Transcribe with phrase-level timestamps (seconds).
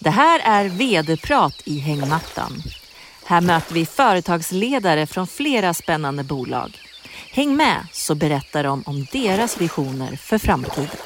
[0.00, 2.52] Det här är vd-prat i hängmattan.
[3.24, 6.70] Här möter vi företagsledare från flera spännande bolag.
[7.32, 11.00] Häng med så berättar de om deras visioner för framtiden.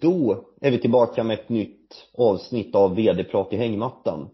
[0.00, 1.88] Då är vi tillbaka med ett nytt
[2.18, 4.28] avsnitt av vd-prat i hängmattan.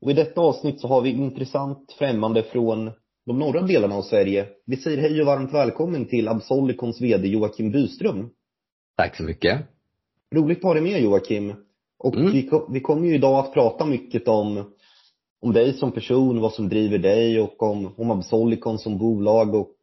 [0.00, 2.90] Och i detta avsnitt så har vi intressant främmande från
[3.26, 4.46] de norra delarna av Sverige.
[4.66, 8.30] Vi säger hej och varmt välkommen till Absolicons vd Joakim Byström.
[8.96, 9.60] Tack så mycket.
[10.34, 11.54] Roligt att ha dig med Joakim.
[12.02, 12.32] Och Mm.
[12.32, 14.72] vi, vi kommer ju idag att prata mycket om,
[15.42, 19.74] om dig som person, vad som driver dig och om, om Absolicon som bolag och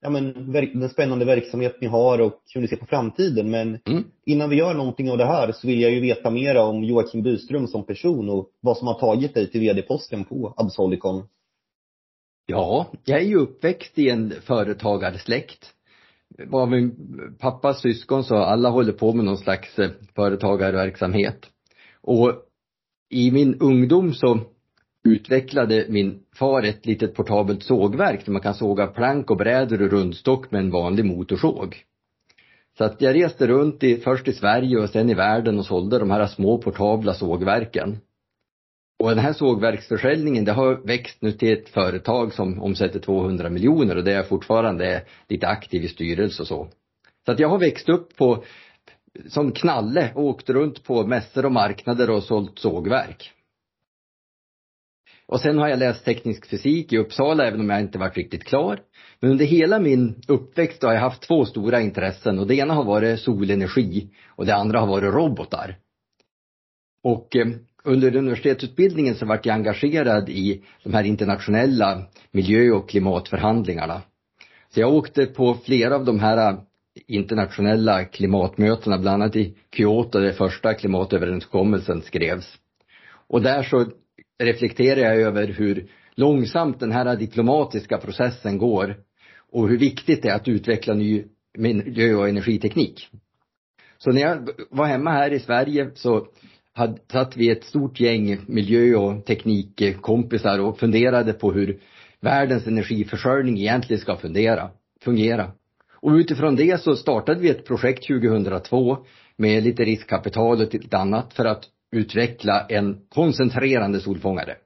[0.00, 3.50] ja, men, den spännande verksamhet ni har och hur ni ser på framtiden.
[3.50, 4.04] Men Mm.
[4.26, 7.22] innan vi gör någonting av det här så vill jag ju veta mer om Joakim
[7.22, 11.22] Byström som person och vad som har tagit dig till vd-posten på Absolicon.
[12.46, 15.74] Ja, jag är ju uppväxt i en företagarsläkt.
[16.52, 16.94] Av min
[17.38, 21.46] pappas syskon så alla håller på med någon slags eh, företagarverksamhet.
[22.00, 22.32] Och
[23.10, 24.40] i min ungdom så
[25.04, 29.90] utvecklade min far ett litet portabelt sågverk där man kan såga plank och brädor och
[29.90, 31.76] rundstock med en vanlig motorsåg.
[32.78, 35.98] Så att jag reste runt i, först i Sverige och sen i världen och sålde
[35.98, 37.98] de här små portabla sågverken.
[38.98, 43.96] Och den här sågverksförsäljningen det har växt nu till ett företag som omsätter 200 miljoner
[43.96, 46.68] och det är fortfarande lite aktiv i styrelse och så.
[47.26, 48.44] Så att jag har växt upp på,
[49.28, 53.32] som knalle och åkt runt på mässor och marknader och sålt sågverk.
[55.26, 58.44] Och sen har jag läst teknisk fysik i Uppsala även om jag inte varit riktigt
[58.44, 58.80] klar.
[59.20, 62.84] Men under hela min uppväxt har jag haft två stora intressen och det ena har
[62.84, 65.76] varit solenergi och det andra har varit robotar.
[67.02, 67.46] Och eh,
[67.84, 74.02] under universitetsutbildningen så vart jag engagerad i de här internationella miljö och klimatförhandlingarna.
[74.68, 76.56] Så jag åkte på flera av de här
[77.06, 82.58] internationella klimatmötena, bland annat i Kyoto där första klimatöverenskommelsen skrevs.
[83.28, 83.86] Och där så
[84.38, 88.96] reflekterar jag över hur långsamt den här diplomatiska processen går
[89.52, 91.24] och hur viktigt det är att utveckla ny
[91.58, 93.08] miljö och energiteknik.
[93.98, 96.26] Så när jag var hemma här i Sverige så
[96.78, 101.80] hade, satt vi ett stort gäng miljö och teknikkompisar och funderade på hur
[102.20, 105.50] världens energiförsörjning egentligen ska fundera, fungera.
[105.94, 108.98] Och utifrån det så startade vi ett projekt 2002
[109.36, 114.56] med lite riskkapital och lite annat för att utveckla en koncentrerande solfångare.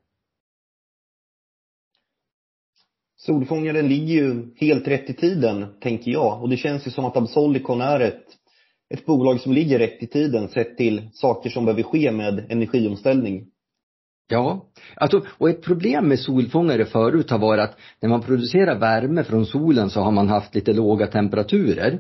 [3.16, 6.42] Solfångaren ligger ju helt rätt i tiden, tänker jag.
[6.42, 8.24] Och det känns ju som att Absolicon är ett,
[8.92, 13.46] ett bolag som ligger rätt i tiden sett till saker som behöver ske med energiomställning.
[14.28, 14.66] Ja,
[14.96, 19.46] alltså, och ett problem med solfångare förut har varit att när man producerar värme från
[19.46, 21.98] solen så har man haft lite låga temperaturer.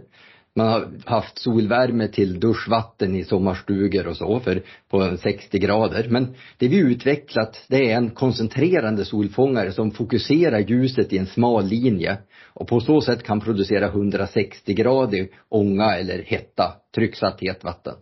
[0.54, 6.06] Man har haft solvärme till duschvatten i sommarstugor och så för på 60 grader.
[6.08, 11.66] Men det vi utvecklat det är en koncentrerande solfångare som fokuserar ljuset i en smal
[11.66, 17.94] linje och på så sätt kan producera 160 gradig ånga eller hetta, trycksatt hetvatten.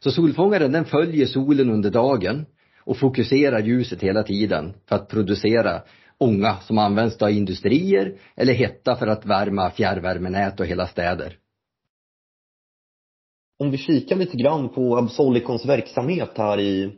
[0.00, 2.46] Så solfångaren den följer solen under dagen
[2.84, 5.82] och fokuserar ljuset hela tiden för att producera
[6.18, 11.36] ånga som används av industrier eller hetta för att värma fjärrvärmenät och hela städer.
[13.62, 16.92] Om vi kikar lite grann på Absolicons verksamhet här i,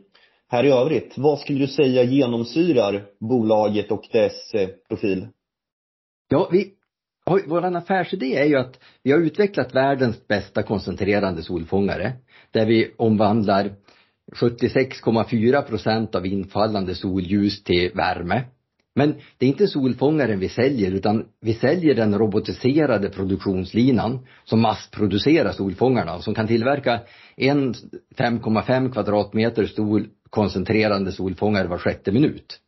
[0.47, 1.17] här i övrigt.
[1.17, 5.27] Vad skulle du säga genomsyrar bolaget och dess eh, profil?
[6.29, 6.73] Ja, vi,
[7.47, 12.13] vår affärsidé är ju att vi har utvecklat världens bästa koncentrerande solfångare
[12.51, 13.73] där vi omvandlar
[14.35, 18.43] 76,4 procent av infallande solljus till värme.
[18.95, 25.51] Men det är inte solfångaren vi säljer utan vi säljer den robotiserade produktionslinan som massproducerar
[25.51, 26.99] solfångarna och som kan tillverka
[27.35, 27.73] en
[28.17, 32.59] 5,5 kvadratmeter stor koncentrerande solfångare var sjätte minut.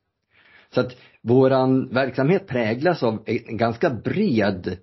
[0.73, 4.77] Så att våran verksamhet präglas av en ganska bred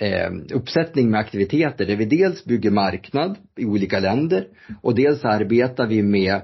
[0.00, 4.46] eh, uppsättning med aktiviteter där vi dels bygger marknad i olika länder
[4.82, 6.40] och dels arbetar vi med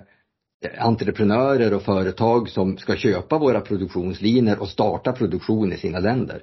[0.79, 6.43] entreprenörer och företag som ska köpa våra produktionslinjer och starta produktion i sina länder.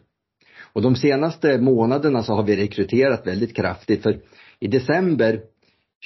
[0.74, 4.20] Och de senaste månaderna så har vi rekryterat väldigt kraftigt för
[4.60, 5.42] i december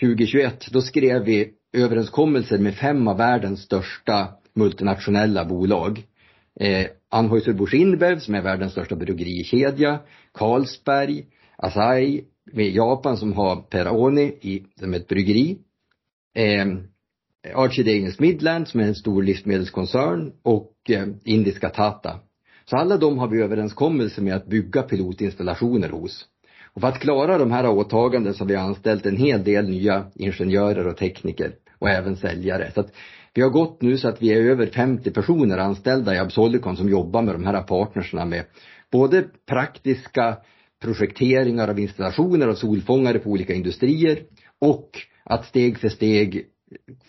[0.02, 6.04] 2021 då skrev vi överenskommelser med fem av världens största multinationella bolag.
[6.60, 10.00] Eh, Anheuser-Busch InBev som är världens största bryggerikedja,
[10.34, 11.26] Carlsberg,
[11.58, 12.24] Asahi
[12.54, 15.58] med Japan som har Peroni i, som ett bryggeri.
[16.36, 16.66] Eh,
[17.56, 22.20] Archie Daniels Midland som är en stor livsmedelskoncern och eh, indiska Tata.
[22.70, 26.26] Så alla de har vi överenskommelser med att bygga pilotinstallationer hos.
[26.74, 30.06] Och för att klara de här åtagandena så har vi anställt en hel del nya
[30.16, 32.72] ingenjörer och tekniker och även säljare.
[32.74, 32.92] Så att
[33.34, 36.90] vi har gått nu så att vi är över 50 personer anställda i Absolicon som
[36.90, 38.44] jobbar med de här partnerserna med
[38.92, 40.38] både praktiska
[40.82, 44.20] projekteringar av installationer av solfångare på olika industrier
[44.62, 44.90] och
[45.24, 46.46] att steg för steg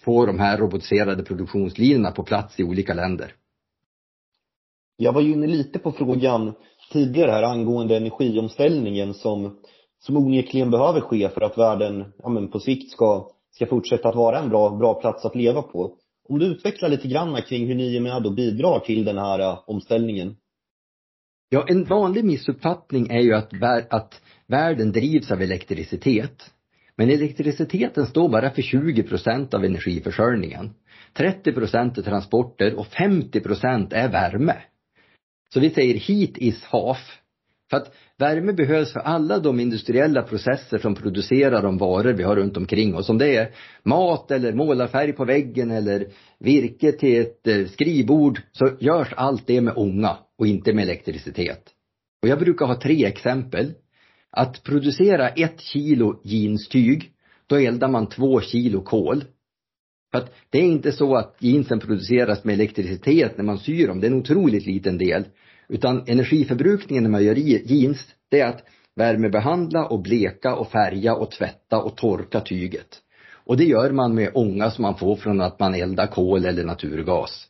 [0.05, 3.35] få de här robotiserade produktionslinjerna på plats i olika länder.
[4.97, 6.53] Jag var ju inne lite på frågan
[6.93, 9.59] tidigare här angående energiomställningen som,
[9.99, 14.15] som onekligen behöver ske för att världen ja, men på sikt ska, ska fortsätta att
[14.15, 15.97] vara en bra, bra plats att leva på.
[16.29, 19.39] Om du utvecklar lite grann kring hur ni är med och bidrar till den här
[19.39, 20.37] äh, omställningen.
[21.49, 23.53] Ja, en vanlig missuppfattning är ju att,
[23.91, 26.51] att världen drivs av elektricitet.
[27.01, 30.71] Men elektriciteten står bara för 20 procent av energiförsörjningen.
[31.17, 34.57] 30 procent är transporter och 50 procent är värme.
[35.55, 37.21] Så vi säger heat is half.
[37.71, 42.37] För att värme behövs för alla de industriella processer som producerar de varor vi har
[42.37, 43.09] runt omkring oss.
[43.09, 43.51] Om det är
[43.83, 46.07] mat eller målarfärg på väggen eller
[46.39, 51.63] virke till ett eh, skrivbord så görs allt det med ånga och inte med elektricitet.
[52.23, 53.75] Och jag brukar ha tre exempel.
[54.33, 57.13] Att producera ett kilo jeanstyg,
[57.47, 59.25] då eldar man två kilo kol.
[60.11, 64.01] För att det är inte så att jeansen produceras med elektricitet när man syr dem,
[64.01, 65.25] det är en otroligt liten del.
[65.69, 68.65] Utan energiförbrukningen när man gör jeans, det är att
[68.97, 73.03] värmebehandla och bleka och färga och tvätta och torka tyget.
[73.33, 76.65] Och det gör man med ånga som man får från att man eldar kol eller
[76.65, 77.47] naturgas.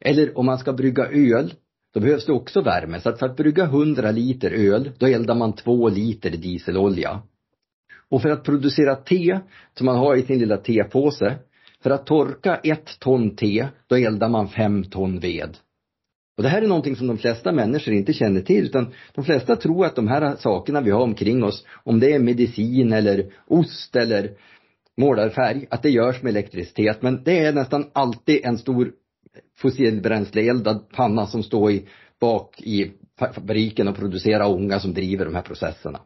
[0.00, 1.54] Eller om man ska brygga öl,
[1.94, 3.00] då behövs det också värme.
[3.00, 7.22] Så att för att brygga 100 liter öl, då eldar man 2 liter dieselolja.
[8.08, 9.40] Och för att producera te,
[9.74, 11.34] som man har i sin lilla tepåse,
[11.82, 15.56] för att torka ett ton te, då eldar man fem ton ved.
[16.36, 19.56] Och det här är någonting som de flesta människor inte känner till utan de flesta
[19.56, 23.96] tror att de här sakerna vi har omkring oss, om det är medicin eller ost
[23.96, 24.30] eller
[24.96, 27.02] målarfärg, att det görs med elektricitet.
[27.02, 28.92] Men det är nästan alltid en stor
[29.62, 31.88] fossilbränsleeldad panna som står i,
[32.20, 32.92] bak i
[33.34, 36.00] fabriken och producerar ånga som driver de här processerna.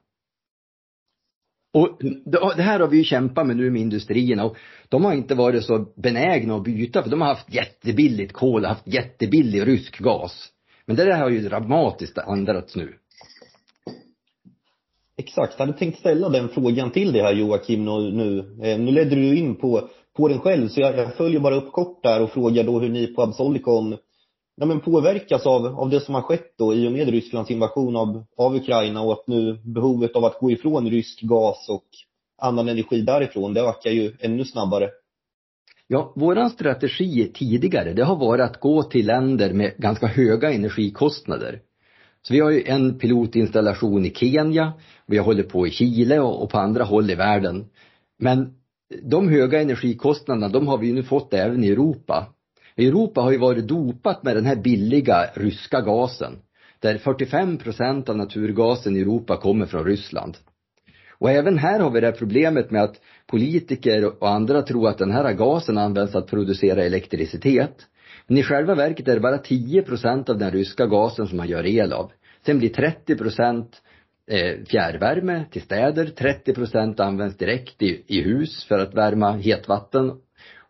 [1.75, 1.99] Och
[2.57, 4.57] det här har vi ju kämpat med nu med industrierna och
[4.89, 8.69] de har inte varit så benägna att byta för de har haft jättebilligt kol och
[8.69, 10.49] haft jättebillig rysk gas.
[10.87, 12.95] Men det där har ju dramatiskt ändrats nu.
[15.19, 18.13] Exakt, jag hade tänkt ställa den frågan till dig här Joakim nu.
[18.13, 21.73] Nu eh, ledde du in på, på den själv så jag, jag följer bara upp
[21.73, 23.97] kort där och frågar då hur ni på Absolicon
[24.57, 27.97] ja, men påverkas av, av det som har skett då i och med Rysslands invasion
[27.97, 31.87] av, av Ukraina och att nu behovet av att gå ifrån rysk gas och
[32.39, 34.91] annan energi därifrån, det ökar ju ännu snabbare.
[35.87, 41.61] Ja, våran strategi tidigare, det har varit att gå till länder med ganska höga energikostnader.
[42.23, 44.73] Så vi har ju en pilotinstallation i Kenya,
[45.07, 47.65] vi har hållit på i Chile och på andra håll i världen.
[48.19, 48.55] Men
[49.03, 52.27] de höga energikostnaderna, de har vi ju nu fått även i Europa.
[52.77, 56.39] Europa har ju varit dopat med den här billiga ryska gasen.
[56.81, 60.37] Där 45 procent av naturgasen i Europa kommer från Ryssland.
[61.19, 64.99] Och även här har vi det här problemet med att politiker och andra tror att
[64.99, 67.87] den här gasen används att producera elektricitet.
[68.27, 71.49] Men i själva verket är det bara 10 procent av den ryska gasen som man
[71.49, 72.13] gör el av.
[72.47, 73.83] Sen blir 30 procent
[74.31, 80.13] Eh, fjärrvärme till städer, 30 procent används direkt i, i hus för att värma hetvatten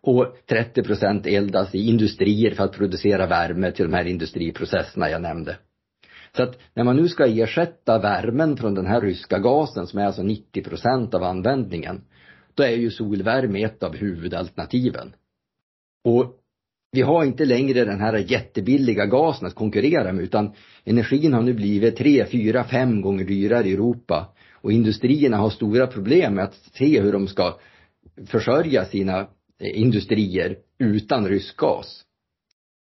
[0.01, 5.23] och 30 procent eldas i industrier för att producera värme till de här industriprocesserna jag
[5.23, 5.57] nämnde.
[6.37, 10.05] Så att när man nu ska ersätta värmen från den här ryska gasen som är
[10.05, 12.05] alltså 90 procent av användningen,
[12.55, 15.13] då är ju solvärme ett av huvudalternativen.
[16.05, 16.41] Och
[16.97, 20.53] vi har inte längre den här jättebilliga gasen att konkurrera med utan
[20.85, 25.87] energin har nu blivit tre, fyra, fem gånger dyrare i Europa och industrierna har stora
[25.87, 27.59] problem med att se hur de ska
[28.27, 32.03] försörja sina eh, industrier utan rysk gas.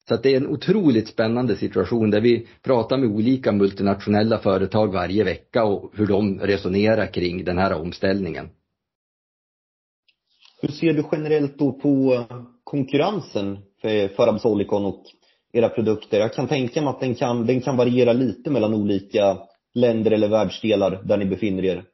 [0.08, 4.92] Så att det är en otroligt spännande situation där vi pratar med olika multinationella företag
[4.92, 8.48] varje vecka och hur de resonerar kring den här omställningen.
[10.62, 12.24] Hur ser du generellt då på
[12.64, 15.02] konkurrensen för, för Absolicon och
[15.52, 16.20] era produkter?
[16.20, 19.38] Jag kan tänka mig att den kan, den kan variera lite mellan olika
[19.74, 21.84] länder eller världsdelar där ni befinner er.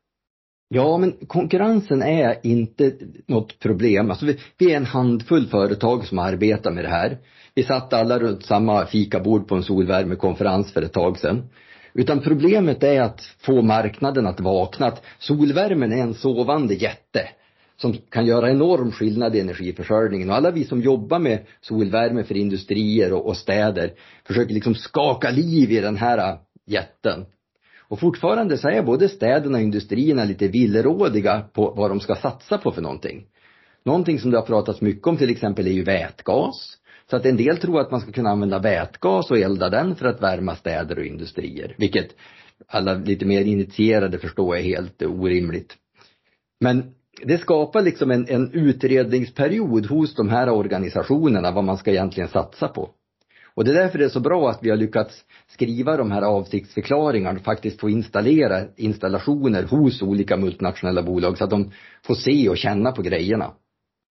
[0.69, 2.93] Ja, men konkurrensen är inte
[3.27, 4.11] något problem.
[4.11, 7.19] Alltså vi, vi, är en handfull företag som arbetar med det här.
[7.55, 11.49] Vi satt alla runt samma fikabord på en solvärmekonferens för ett tag sedan.
[11.95, 14.87] Utan problemet är att få marknaden att vakna.
[14.87, 17.29] Att solvärmen är en sovande jätte
[17.77, 20.31] som kan göra enorm skillnad i energiförsörjningen.
[20.31, 23.93] Och alla vi som jobbar med solvärme för industrier och, och städer
[24.27, 27.27] försöker liksom skaka liv i den här äh, jätten.
[27.89, 32.59] Och fortfarande så är både städerna och industrierna lite villrådiga på vad de ska satsa
[32.59, 33.27] på för någonting.
[33.85, 36.79] Någonting som det har pratats mycket om till exempel är ju vätgas.
[37.11, 40.07] Så att en del tror att man ska kunna använda vätgas och elda den för
[40.07, 41.75] att värma städer och industrier.
[41.79, 42.09] Vilket
[42.67, 45.77] alla lite mer initierade förstår är helt orimligt.
[46.61, 52.29] Men det skapar liksom en, en utredningsperiod hos de här organisationerna vad man ska egentligen
[52.29, 52.91] satsa på.
[53.55, 56.23] Och det är därför det är så bra att vi har lyckats skriva de här
[56.23, 61.71] avsiktsförklaringarna och faktiskt få installera installationer hos olika multinationella bolag så att de
[62.07, 63.53] får se och känna på grejerna.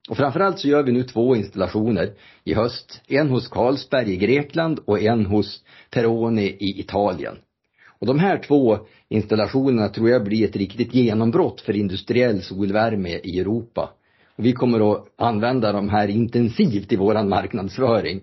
[0.10, 3.02] Och framförallt så gör vi nu två installationer i höst.
[3.08, 7.38] En hos Carlsberg i Grekland och en hos Peroni i Italien.
[8.00, 8.78] Och de här två
[9.10, 13.94] installationerna tror jag blir ett riktigt genombrott för industriell solvärme i Europa.
[14.38, 18.22] Och vi kommer att använda de här intensivt i vår marknadsföring.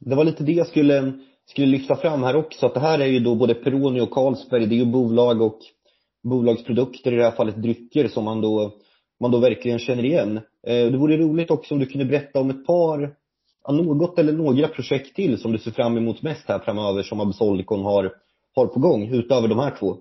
[0.00, 1.12] Det var lite det jag skulle,
[1.46, 4.66] skulle lyfta fram här också, att det här är ju då både Peroni och Carlsberg,
[4.66, 5.58] det är ju bolag och
[6.22, 8.74] bolagsprodukter, i det här fallet drycker, som man då,
[9.20, 10.36] man då verkligen känner igen.
[10.66, 13.14] Eh, det vore roligt också om du kunde berätta om ett par
[13.68, 17.84] något eller några projekt till som du ser fram emot mest här framöver som Absolicon
[17.84, 18.12] har,
[18.54, 19.96] har på gång utöver de här två?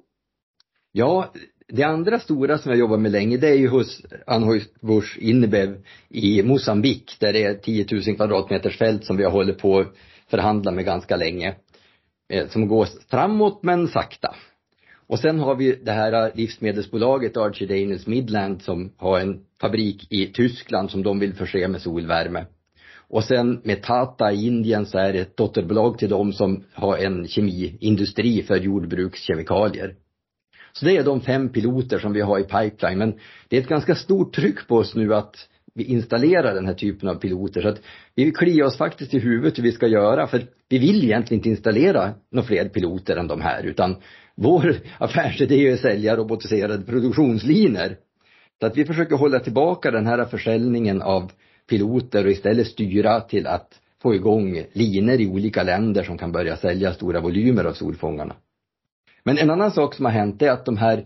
[0.92, 1.32] Ja,
[1.68, 6.44] det andra stora som jag jobbar med länge det är ju hos Anheuser Inbev i
[6.44, 9.88] Mosambik där det är 10 000 kvadratmeters fält som vi har hållit på att
[10.28, 11.56] förhandla med ganska länge.
[12.30, 14.36] Eh, som går framåt men sakta.
[15.08, 20.92] Och sen har vi det här livsmedelsbolaget Archie Midland som har en fabrik i Tyskland
[20.92, 22.46] som de vill förse med solvärme.
[23.12, 26.98] Och sen med Tata i Indien så är det ett dotterbolag till dem som har
[26.98, 29.96] en kemiindustri för jordbrukskemikalier.
[30.72, 32.98] Så det är de fem piloter som vi har i pipeline.
[32.98, 33.14] Men
[33.50, 35.36] det är ett ganska stort tryck på oss nu att
[35.74, 37.62] vi installerar den här typen av piloter.
[37.62, 37.82] Så att
[38.16, 40.28] vi kliar oss faktiskt i huvudet hur vi ska göra.
[40.28, 43.64] För vi vill egentligen inte installera några fler piloter än de här.
[43.64, 43.96] Utan
[44.36, 47.98] vår affärsidé är att sälja robotiserade produktionslinjer.
[48.60, 51.32] Så att vi försöker hålla tillbaka den här försäljningen av
[51.72, 56.58] piloter och istället styra till att få igång linor i olika länder som kan börja
[56.58, 58.36] sälja stora volymer av solfångarna.
[59.24, 61.06] Men en annan sak som har hänt är att de här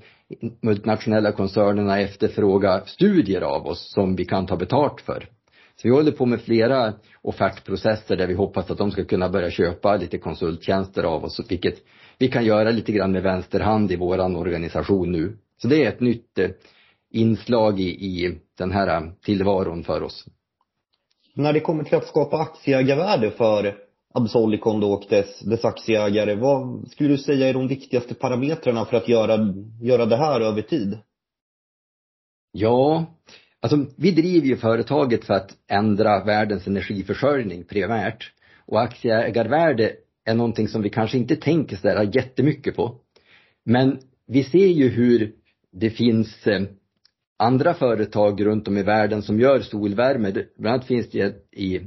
[0.61, 5.27] multinationella koncernerna efterfrågar studier av oss som vi kan ta betalt för.
[5.75, 9.49] Så vi håller på med flera offertprocesser där vi hoppas att de ska kunna börja
[9.49, 11.75] köpa lite konsulttjänster av oss, vilket
[12.17, 15.37] vi kan göra lite grann med vänster hand i våran organisation nu.
[15.61, 16.49] Så det är ett nytt eh,
[17.11, 20.25] inslag i, i den här eh, tillvaron för oss
[21.35, 23.75] när det kommer till att skapa aktieägarvärde för
[24.13, 28.97] Absolicon då och dess, dess aktieägare, vad skulle du säga är de viktigaste parametrarna för
[28.97, 30.97] att göra, göra det här över tid?
[32.51, 33.05] Ja,
[33.59, 38.31] alltså vi driver ju företaget för att ändra världens energiförsörjning primärt.
[38.65, 39.91] Och aktieägarvärde
[40.25, 42.95] är någonting som vi kanske inte tänker sådär jättemycket på.
[43.65, 45.31] Men vi ser ju hur
[45.71, 46.61] det finns eh,
[47.37, 50.31] andra företag runt om i världen som gör solvärme.
[50.31, 51.81] Bland annat finns det i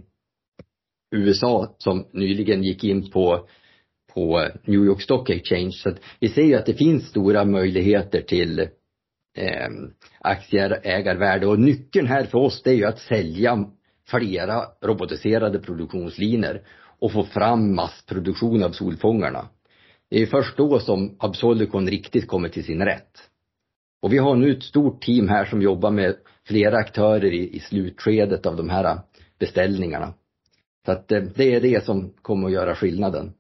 [1.10, 3.48] USA som nyligen gick in på,
[4.14, 5.72] på New York Stock Exchange.
[5.72, 8.58] Så att vi ser ju att det finns stora möjligheter till
[9.38, 9.68] eh,
[10.20, 13.64] aktieägarvärde och nyckeln här för oss det är ju att sälja
[14.08, 16.62] flera robotiserade produktionslinjer
[16.98, 19.48] och få fram massproduktion av solfångarna.
[20.10, 23.30] Det är först då som Absolicon riktigt kommer till sin rätt.
[24.00, 27.60] Och vi har nu ett stort team här som jobbar med flera aktörer i, i
[27.60, 29.00] slutskedet av de här äh,
[29.38, 30.14] beställningarna.
[30.86, 33.32] Så att äh, det är det som kommer att göra skillnaden.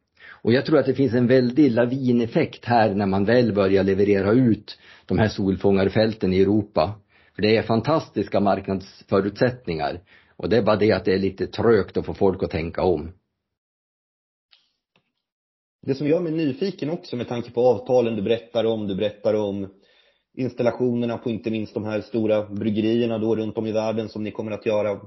[0.42, 4.32] Och jag tror att det finns en väldig lavineffekt här när man väl börjar leverera
[4.32, 7.00] ut de här solfångarfälten i Europa.
[7.34, 10.00] För det är fantastiska marknadsförutsättningar.
[10.36, 12.82] Och det är bara det att det är lite trögt att få folk att tänka
[12.82, 13.12] om.
[15.86, 19.34] Det som gör mig nyfiken också med tanke på avtalen du berättar om, du berättar
[19.34, 19.68] om
[20.38, 24.30] installationerna på inte minst de här stora bryggerierna då runt om i världen som ni
[24.30, 25.00] kommer att göra,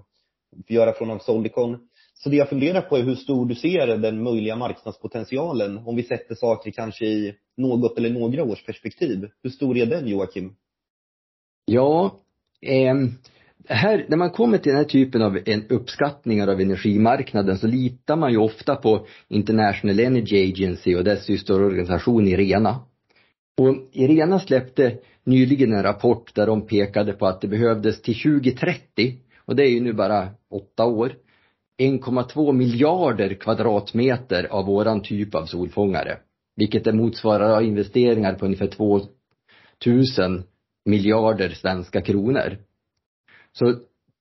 [0.67, 1.77] göra från Absolicon.
[2.13, 6.03] Så det jag funderar på är hur stor du ser den möjliga marknadspotentialen om vi
[6.03, 9.29] sätter saker kanske i något eller några års perspektiv.
[9.43, 10.55] Hur stor är den Joakim?
[11.65, 12.19] Ja,
[12.61, 12.95] eh,
[13.67, 18.15] här, när man kommer till den här typen av en uppskattningar av energimarknaden så litar
[18.15, 22.79] man ju ofta på International Energy Agency och dess systerorganisation IRENA.
[23.57, 29.17] Och IRENA släppte nyligen en rapport där de pekade på att det behövdes till 2030,
[29.45, 31.11] och det är ju nu bara åtta år,
[31.81, 36.17] 1,2 miljarder kvadratmeter av våran typ av solfångare.
[36.55, 38.99] Vilket det motsvarar investeringar på ungefär 2
[39.85, 40.43] 000
[40.85, 42.57] miljarder svenska kronor.
[43.51, 43.75] Så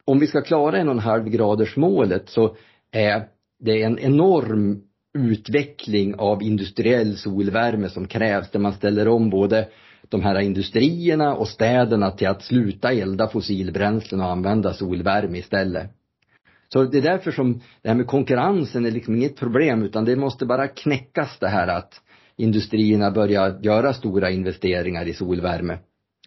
[0.05, 2.57] om vi ska klara en och en halv graders målet så
[2.91, 4.83] är det en enorm
[5.19, 9.69] utveckling av industriell solvärme som krävs där man ställer om både
[10.09, 15.91] de här industrierna och städerna till att sluta elda fossilbränslen och använda solvärme istället.
[16.73, 20.17] Så det är därför som det här med konkurrensen är liksom inget problem utan det
[20.17, 22.01] måste bara knäckas det här att
[22.37, 25.79] industrierna börjar göra stora investeringar i solvärme.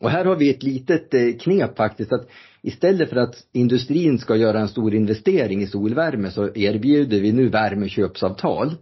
[0.02, 2.28] Och här har vi ett litet eh, knep faktiskt att
[2.64, 7.50] istället för att industrin ska göra en stor investering i solvärme så erbjuder vi nu
[7.50, 8.76] värmeköpsavtal.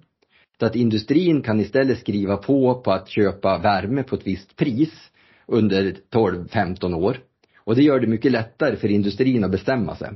[0.59, 5.11] Så att industrin kan istället skriva på på att köpa värme på ett visst pris
[5.47, 7.17] under 12-15 år.
[7.57, 10.09] Och det gör det mycket lättare för industrin att bestämma sig.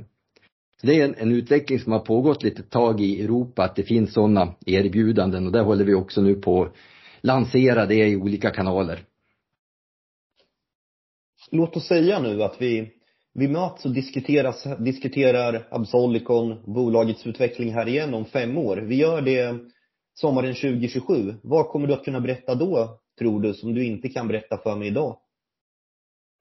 [0.80, 3.82] Så det är en, en, utveckling som har pågått lite tag i Europa, att det
[3.82, 6.72] finns sådana erbjudanden och där håller vi också nu på att
[7.20, 9.04] lansera det i olika kanaler.
[11.50, 12.92] Låt oss säga nu att vi,
[13.38, 18.76] vi möts och diskuterar, diskuterar Absolicon, bolagets utveckling här igen om fem år.
[18.76, 19.58] Vi gör det
[20.14, 21.34] sommaren 2027.
[21.42, 24.76] Vad kommer du att kunna berätta då, tror du, som du inte kan berätta för
[24.76, 25.16] mig idag?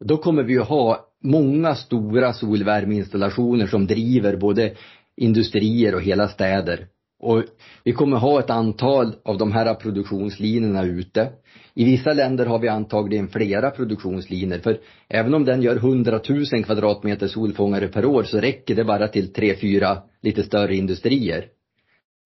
[0.05, 4.75] Då kommer vi att ha många stora solvärmeinstallationer som driver både
[5.17, 6.87] industrier och hela städer.
[7.25, 7.43] Och
[7.83, 11.29] vi kommer ha ett antal av de här produktionslinjerna ute.
[11.73, 14.79] I vissa länder har vi antagligen flera produktionslinjer för
[15.09, 19.33] även om den gör 100 000 kvadratmeter solfångare per år så räcker det bara till
[19.33, 21.45] tre, fyra lite större industrier.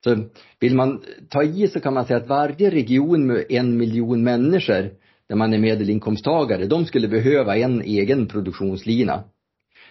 [0.04, 0.18] Så
[0.60, 4.90] vill man ta i så kan man säga att varje region med en miljon människor
[5.30, 9.24] där man är medelinkomsttagare, de skulle behöva en egen produktionslina.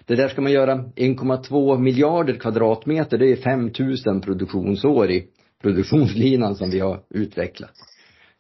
[0.07, 3.71] Det där ska man göra 1,2 miljarder kvadratmeter, det är 5
[4.07, 5.27] 000 produktionsår i
[5.63, 7.73] produktionslinan som vi har utvecklat.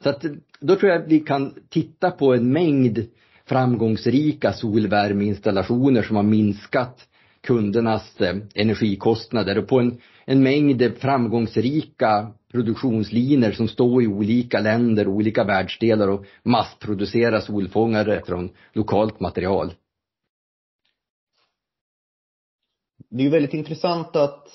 [0.02, 0.24] Så att
[0.60, 3.06] då tror jag att vi kan titta på en mängd
[3.46, 7.08] framgångsrika solvärmeinstallationer som har minskat
[7.40, 15.08] kundernas eh, energikostnader och på en, en mängd framgångsrika produktionslinjer som står i olika länder,
[15.08, 19.72] olika världsdelar och massproducerar solfångare från lokalt material.
[23.10, 24.48] Det är väldigt intressant att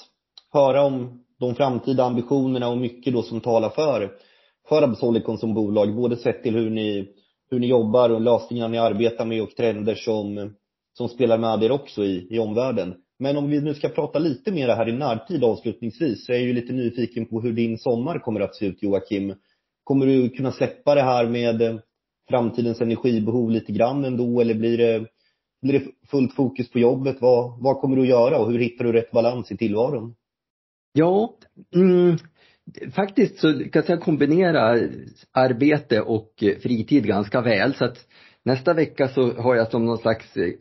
[0.51, 4.11] höra om de framtida ambitionerna och mycket då som talar för,
[4.69, 7.07] för Absolicon som bolag, både sett till hur ni,
[7.49, 10.53] hur ni jobbar och lösningar ni arbetar med och trender som,
[10.97, 12.93] som spelar med er också i, i omvärlden.
[13.19, 16.45] Men om vi nu ska prata lite mer här i närtid avslutningsvis så är jag
[16.45, 19.35] ju lite nyfiken på hur din sommar kommer att se ut Joakim.
[19.83, 21.81] Kommer du kunna släppa det här med
[22.29, 25.05] framtidens energibehov lite grann ändå eller blir det,
[25.63, 27.17] blir det fullt fokus på jobbet?
[27.19, 30.15] Vad, vad kommer du att göra och hur hittar du rätt balans i tillvaron?
[30.93, 31.33] Ja,
[31.75, 32.17] mm,
[32.91, 34.79] faktiskt så kan jag kombinera
[35.31, 38.07] arbete och fritid ganska väl så att
[38.43, 40.53] nästa vecka så har jag som någon slags eh,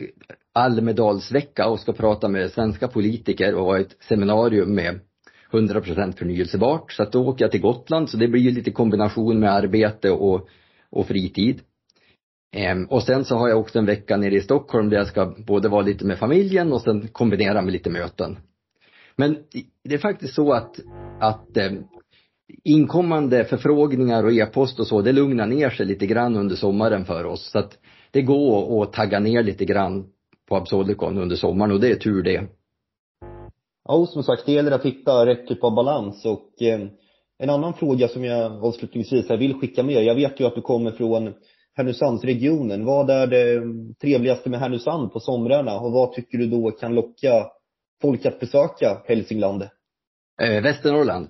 [0.55, 5.01] Almedalsvecka och ska prata med svenska politiker och ha ett seminarium med
[5.53, 6.93] 100% förnyelsebart.
[6.93, 10.11] Så att då åker jag till Gotland så det blir ju lite kombination med arbete
[10.11, 10.49] och,
[10.91, 11.61] och fritid.
[12.53, 15.35] Ehm, och sen så har jag också en vecka nere i Stockholm där jag ska
[15.47, 18.39] både vara lite med familjen och sen kombinera med lite möten.
[19.17, 19.37] Men
[19.85, 20.81] det är faktiskt så att,
[21.21, 21.85] att ehm,
[22.65, 27.25] inkommande förfrågningar och e-post och så, det lugnar ner sig lite grann under sommaren för
[27.25, 27.51] oss.
[27.51, 27.79] Så att
[28.11, 30.07] det går att tagga ner lite grann
[30.49, 32.43] på Absolicon under sommaren och det är tur det.
[33.85, 36.81] Ja, som sagt, det gäller att hitta rätt typ av balans och eh,
[37.39, 40.05] en annan fråga som jag avslutningsvis vill skicka med.
[40.05, 41.35] Jag vet ju att du kommer från
[41.77, 42.85] Härnösandsregionen.
[42.85, 43.63] Vad är det
[44.01, 47.47] trevligaste med Härnösand på somrarna och vad tycker du då kan locka
[48.03, 49.63] folk att besöka Hälsingland?
[50.43, 51.29] Eh, Västernorrland.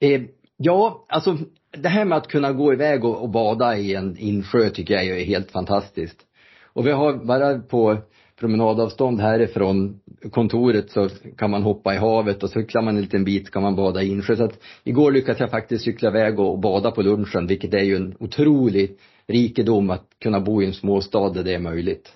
[0.00, 0.22] Eh,
[0.56, 1.36] ja, alltså
[1.70, 5.06] det här med att kunna gå iväg och, och bada i en insjö tycker jag
[5.06, 6.26] är helt fantastiskt.
[6.62, 7.98] Och vi har bara på
[8.40, 13.50] promenadavstånd härifrån kontoret så kan man hoppa i havet och cyklar man en liten bit
[13.50, 14.36] kan man bada i insjö.
[14.36, 17.96] Så att igår lyckades jag faktiskt cykla iväg och bada på lunchen vilket är ju
[17.96, 18.96] en otrolig
[19.26, 22.12] rikedom att kunna bo i en småstad där det är möjligt.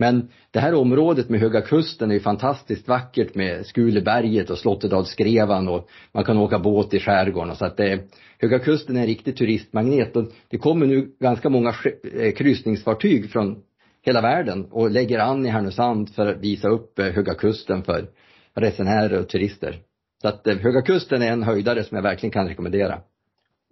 [0.00, 5.68] Men det här området med Höga Kusten är ju fantastiskt vackert med Skuleberget och Slotterdalsskrevan
[5.68, 7.56] och man kan åka båt i skärgården.
[7.56, 8.00] Så att det,
[8.38, 11.74] Höga Kusten är en riktig turistmagnet och det kommer nu ganska många
[12.14, 13.62] eh, kryssningsfartyg från
[14.08, 18.08] hela världen och lägger an i Härnösand för att visa upp eh, Höga Kusten för
[18.54, 19.76] resenärer och turister.
[20.22, 23.00] Så att eh, Höga Kusten är en höjdare som jag verkligen kan rekommendera.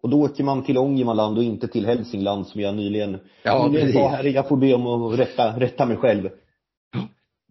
[0.03, 3.93] Och då åker man till Ångermanland och inte till Hälsingland som jag nyligen, ja, nyligen
[3.93, 4.25] sa här.
[4.25, 6.29] Jag får be om att rätta, rätta mig själv.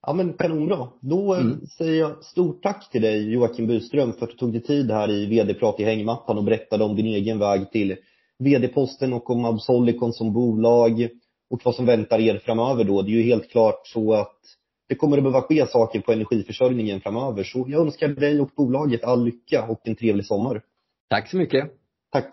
[0.07, 0.87] Ja men kanonbra.
[0.99, 1.65] Då eh, mm.
[1.77, 5.11] säger jag stort tack till dig Joakim Byström för att du tog dig tid här
[5.11, 7.95] i vd-prat i hängmattan och berättade om din egen väg till
[8.39, 11.09] vd-posten och om Absolicon som bolag
[11.49, 13.01] och vad som väntar er framöver då.
[13.01, 14.39] Det är ju helt klart så att
[14.87, 17.43] det kommer att behöva ske saker på energiförsörjningen framöver.
[17.43, 20.61] Så jag önskar dig och bolaget all lycka och en trevlig sommar.
[21.09, 21.71] Tack så mycket.
[22.11, 22.25] Tack.